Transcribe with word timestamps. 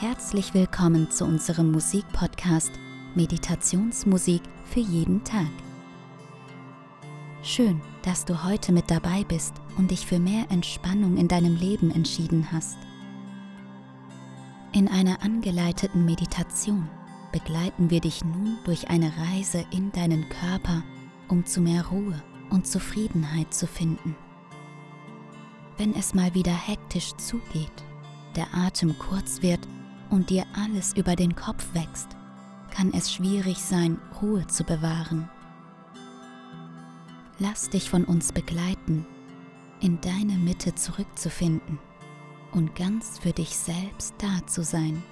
Herzlich 0.00 0.54
willkommen 0.54 1.10
zu 1.10 1.26
unserem 1.26 1.72
Musikpodcast 1.72 2.72
Meditationsmusik 3.14 4.40
für 4.64 4.80
jeden 4.80 5.22
Tag. 5.24 5.50
Schön, 7.42 7.82
dass 8.00 8.24
du 8.24 8.42
heute 8.42 8.72
mit 8.72 8.90
dabei 8.90 9.24
bist 9.28 9.52
und 9.76 9.90
dich 9.90 10.06
für 10.06 10.18
mehr 10.18 10.46
Entspannung 10.48 11.18
in 11.18 11.28
deinem 11.28 11.54
Leben 11.54 11.90
entschieden 11.90 12.50
hast. 12.50 12.78
In 14.72 14.88
einer 14.88 15.22
angeleiteten 15.22 16.06
Meditation 16.06 16.88
begleiten 17.30 17.90
wir 17.90 18.00
dich 18.00 18.24
nun 18.24 18.56
durch 18.64 18.88
eine 18.88 19.12
Reise 19.18 19.66
in 19.70 19.92
deinen 19.92 20.26
Körper, 20.30 20.82
um 21.28 21.44
zu 21.44 21.60
mehr 21.60 21.88
Ruhe 21.88 22.22
und 22.48 22.66
Zufriedenheit 22.66 23.52
zu 23.52 23.66
finden. 23.66 24.16
Wenn 25.76 25.94
es 25.94 26.14
mal 26.14 26.32
wieder 26.32 26.54
hektisch 26.54 27.14
zugeht, 27.18 27.84
der 28.34 28.46
Atem 28.54 28.98
kurz 28.98 29.42
wird 29.42 29.60
und 30.10 30.30
dir 30.30 30.44
alles 30.54 30.94
über 30.96 31.16
den 31.16 31.34
Kopf 31.34 31.74
wächst, 31.74 32.08
kann 32.70 32.92
es 32.92 33.12
schwierig 33.12 33.58
sein, 33.58 33.98
Ruhe 34.20 34.46
zu 34.46 34.64
bewahren. 34.64 35.28
Lass 37.38 37.70
dich 37.70 37.88
von 37.88 38.04
uns 38.04 38.32
begleiten, 38.32 39.06
in 39.80 40.00
deine 40.00 40.34
Mitte 40.34 40.74
zurückzufinden 40.74 41.78
und 42.52 42.74
ganz 42.74 43.18
für 43.18 43.32
dich 43.32 43.56
selbst 43.56 44.14
da 44.18 44.46
zu 44.46 44.62
sein. 44.62 45.02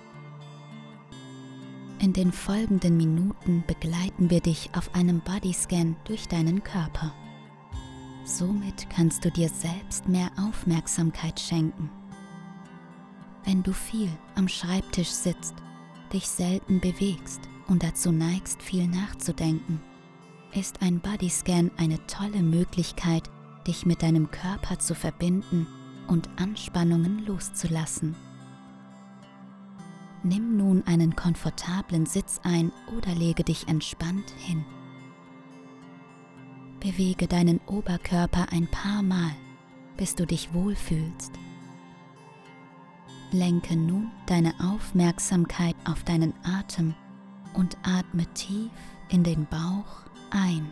In 2.00 2.12
den 2.12 2.30
folgenden 2.30 2.96
Minuten 2.96 3.64
begleiten 3.66 4.30
wir 4.30 4.40
dich 4.40 4.70
auf 4.76 4.94
einem 4.94 5.20
Bodyscan 5.20 5.96
durch 6.04 6.28
deinen 6.28 6.62
Körper. 6.62 7.12
Somit 8.24 8.88
kannst 8.90 9.24
du 9.24 9.30
dir 9.30 9.48
selbst 9.48 10.06
mehr 10.06 10.30
Aufmerksamkeit 10.38 11.40
schenken 11.40 11.90
wenn 13.48 13.62
du 13.62 13.72
viel 13.72 14.10
am 14.34 14.46
Schreibtisch 14.46 15.08
sitzt, 15.08 15.54
dich 16.12 16.28
selten 16.28 16.80
bewegst 16.80 17.40
und 17.66 17.82
dazu 17.82 18.12
neigst, 18.12 18.62
viel 18.62 18.86
nachzudenken, 18.86 19.80
ist 20.52 20.82
ein 20.82 21.00
Bodyscan 21.00 21.70
eine 21.78 21.98
tolle 22.06 22.42
Möglichkeit, 22.42 23.30
dich 23.66 23.86
mit 23.86 24.02
deinem 24.02 24.30
Körper 24.30 24.78
zu 24.78 24.94
verbinden 24.94 25.66
und 26.08 26.28
Anspannungen 26.36 27.24
loszulassen. 27.24 28.14
Nimm 30.22 30.58
nun 30.58 30.86
einen 30.86 31.16
komfortablen 31.16 32.04
Sitz 32.04 32.42
ein 32.44 32.70
oder 32.98 33.14
lege 33.14 33.44
dich 33.44 33.66
entspannt 33.66 34.30
hin. 34.36 34.62
Bewege 36.80 37.26
deinen 37.26 37.62
Oberkörper 37.66 38.48
ein 38.50 38.66
paar 38.66 39.02
Mal, 39.02 39.30
bis 39.96 40.14
du 40.16 40.26
dich 40.26 40.52
wohlfühlst. 40.52 41.32
Lenke 43.30 43.76
nun 43.76 44.10
deine 44.26 44.54
Aufmerksamkeit 44.58 45.76
auf 45.84 46.02
deinen 46.04 46.32
Atem 46.44 46.94
und 47.52 47.76
atme 47.82 48.26
tief 48.32 48.70
in 49.10 49.22
den 49.22 49.46
Bauch 49.46 50.02
ein. 50.30 50.70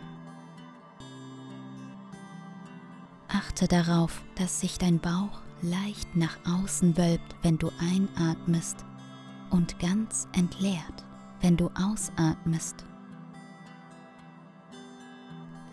Achte 3.27 3.67
darauf, 3.67 4.23
dass 4.35 4.61
sich 4.61 4.79
dein 4.79 4.99
Bauch 4.99 5.41
leicht 5.61 6.15
nach 6.15 6.37
außen 6.45 6.97
wölbt, 6.97 7.35
wenn 7.43 7.57
du 7.57 7.69
einatmest 7.79 8.85
und 9.51 9.77
ganz 9.79 10.27
entleert, 10.33 11.05
wenn 11.41 11.57
du 11.57 11.69
ausatmest. 11.75 12.85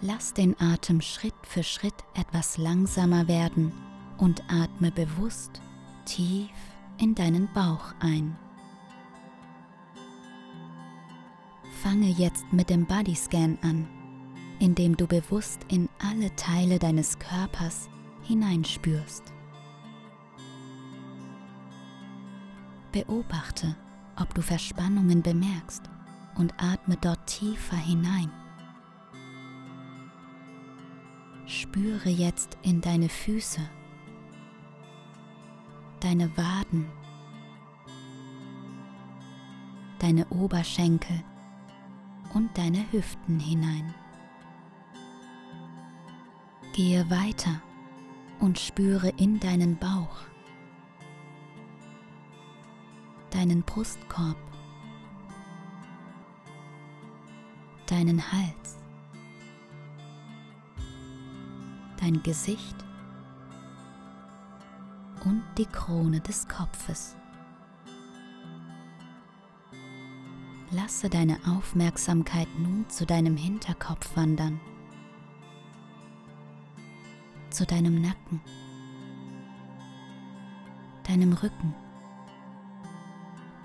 Lass 0.02 0.34
den 0.34 0.55
Atem 0.60 1.00
Schritt 1.00 1.34
für 1.44 1.62
Schritt 1.62 1.94
etwas 2.14 2.58
langsamer 2.58 3.27
werden 3.27 3.72
und 4.18 4.42
atme 4.50 4.90
bewusst 4.90 5.62
tief 6.05 6.50
in 6.98 7.14
deinen 7.14 7.48
Bauch 7.52 7.92
ein. 8.00 8.36
Fange 11.82 12.08
jetzt 12.08 12.50
mit 12.52 12.70
dem 12.70 12.86
Bodyscan 12.86 13.58
an, 13.62 13.86
indem 14.58 14.96
du 14.96 15.06
bewusst 15.06 15.60
in 15.68 15.88
alle 15.98 16.34
Teile 16.36 16.78
deines 16.78 17.18
Körpers 17.18 17.88
hineinspürst. 18.22 19.34
Beobachte, 22.92 23.77
ob 24.20 24.33
du 24.34 24.40
Verspannungen 24.40 25.20
bemerkst 25.22 25.83
und 26.36 26.54
atme 26.58 26.96
dort 27.00 27.27
tiefer 27.27 27.77
hinein. 27.77 28.30
Spüre 31.46 32.08
jetzt 32.08 32.56
in 32.62 32.80
deine 32.80 33.08
Füße 33.08 33.60
deine 36.04 36.36
Waden, 36.36 36.86
deine 39.98 40.26
Oberschenkel 40.28 41.24
und 42.34 42.56
deine 42.58 42.84
Hüften 42.92 43.40
hinein. 43.40 43.94
Gehe 46.74 47.08
weiter 47.08 47.62
und 48.38 48.58
spüre 48.58 49.08
in 49.16 49.40
deinen 49.40 49.78
Bauch, 49.78 50.18
deinen 53.30 53.62
Brustkorb, 53.62 54.36
deinen 57.86 58.20
Hals, 58.30 58.76
dein 61.98 62.22
Gesicht 62.22 62.84
und 65.24 65.42
die 65.58 65.67
Krone 65.67 66.20
des 66.20 66.46
Kopfes. 66.48 67.17
Lasse 70.70 71.08
deine 71.08 71.39
Aufmerksamkeit 71.46 72.48
nun 72.58 72.89
zu 72.89 73.07
deinem 73.07 73.36
Hinterkopf 73.36 74.17
wandern, 74.17 74.61
zu 77.51 77.64
deinem 77.64 78.01
Nacken, 78.01 78.40
deinem 81.07 81.33
Rücken, 81.33 81.74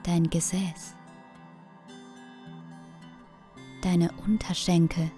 dein 0.04 0.30
Gesäß, 0.30 0.96
deine 3.82 4.12
Unterschenkel, 4.26 5.10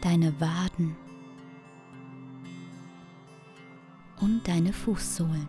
deine 0.00 0.40
Waden, 0.40 0.96
und 4.20 4.46
deine 4.46 4.72
Fußsohlen. 4.72 5.48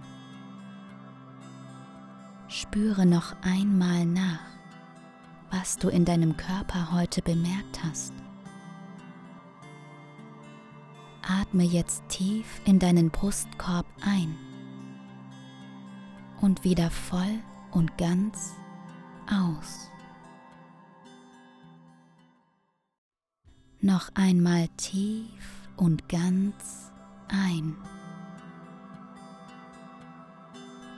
Spüre 2.47 3.05
noch 3.05 3.35
einmal 3.41 4.05
nach, 4.05 4.39
was 5.51 5.77
du 5.77 5.89
in 5.89 6.05
deinem 6.05 6.35
Körper 6.37 6.91
heute 6.91 7.21
bemerkt 7.21 7.83
hast. 7.83 8.13
Atme 11.21 11.63
jetzt 11.63 12.03
tief 12.09 12.61
in 12.65 12.79
deinen 12.79 13.09
Brustkorb 13.09 13.85
ein 14.01 14.35
und 16.41 16.63
wieder 16.63 16.89
voll 16.89 17.39
und 17.71 17.97
ganz 17.97 18.53
aus. 19.29 19.89
Noch 23.79 24.09
einmal 24.13 24.67
tief 24.77 25.69
und 25.77 26.09
ganz 26.09 26.91
ein. 27.29 27.75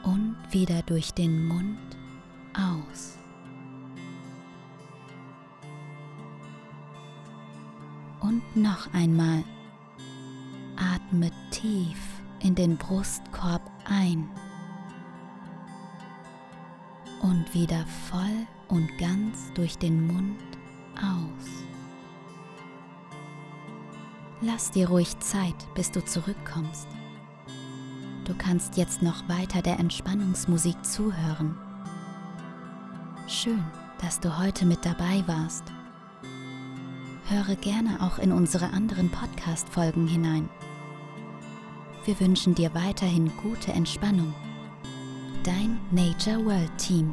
Und 0.04 0.36
wieder 0.52 0.82
durch 0.84 1.14
den 1.14 1.48
Mund 1.48 1.80
aus. 2.54 3.18
Und 8.22 8.42
noch 8.56 8.94
einmal 8.94 9.44
atme 10.78 11.32
tief 11.52 11.98
in 12.40 12.56
den 12.56 12.78
Brustkorb 12.78 13.62
ein 13.86 14.30
und 17.22 17.54
wieder 17.54 17.86
voll 18.10 18.48
und 18.68 18.98
ganz 18.98 19.52
durch 19.54 19.78
den 19.78 20.08
Mund 20.08 20.42
aus. 20.98 21.64
Lass 24.42 24.72
dir 24.72 24.90
ruhig 24.90 25.18
Zeit, 25.20 25.56
bis 25.74 25.90
du 25.92 26.04
zurückkommst. 26.04 26.88
Du 28.26 28.34
kannst 28.34 28.78
jetzt 28.78 29.02
noch 29.02 29.28
weiter 29.28 29.62
der 29.62 29.80
Entspannungsmusik 29.80 30.86
zuhören. 30.86 31.58
Schön, 33.28 33.64
dass 34.02 34.20
du 34.20 34.40
heute 34.40 34.66
mit 34.66 34.86
dabei 34.86 35.24
warst. 35.28 35.64
Höre 37.28 37.56
gerne 37.56 38.02
auch 38.02 38.20
in 38.20 38.32
unsere 38.32 38.68
anderen 38.72 39.10
Podcast-Folgen 39.10 40.08
hinein. 40.08 40.50
Wir 42.06 42.18
wünschen 42.22 42.56
dir 42.56 42.74
weiterhin 42.74 43.32
gute 43.42 43.74
Entspannung. 43.74 44.34
Dein 45.44 45.80
Nature 45.92 46.46
World 46.46 46.78
Team. 46.78 47.12